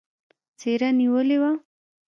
[0.59, 1.51] څېره نېولې وه.